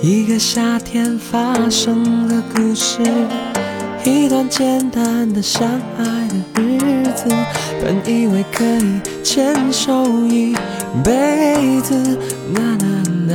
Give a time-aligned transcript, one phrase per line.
[0.00, 3.00] 一个夏天发生的故事，
[4.04, 5.68] 一段简单的相
[5.98, 7.28] 爱的日子，
[7.82, 10.54] 本以为可以牵手一
[11.02, 11.94] 辈子，
[12.52, 12.86] 那那
[13.26, 13.34] 那。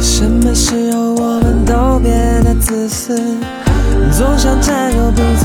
[0.00, 3.16] 什么时候我们都变得自私，
[4.10, 5.39] 总想占有彼此。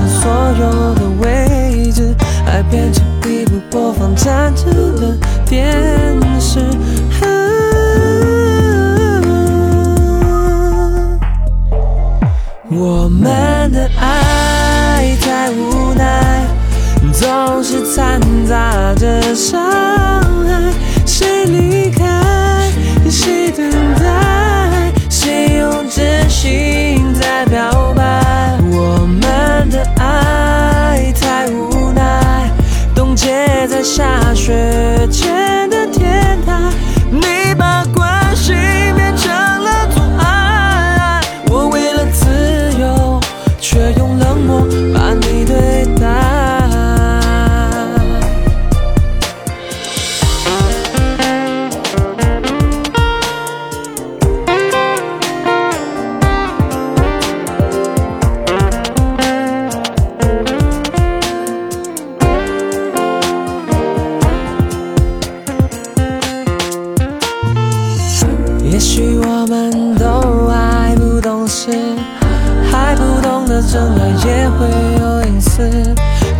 [73.75, 74.65] 怎么也会
[75.01, 75.69] 有隐私，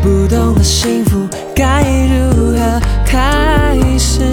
[0.02, 4.24] 不懂得幸福该如何开始。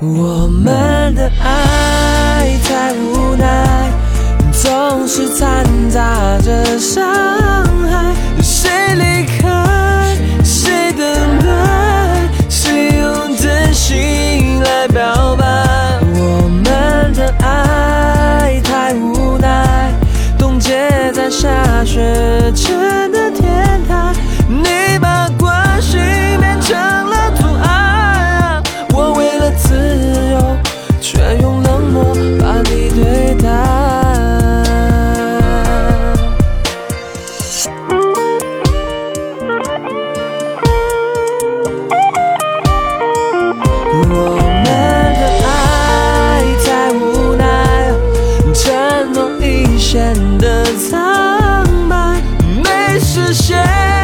[0.00, 3.90] 我们的爱太无奈，
[4.52, 7.47] 总是掺杂着伤。
[21.12, 22.00] 在下雪
[22.54, 23.57] 前的天
[49.90, 52.20] 显得苍白
[52.62, 53.97] 没实现。